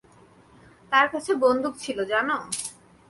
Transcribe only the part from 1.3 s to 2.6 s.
বন্দুক ছিল জানো?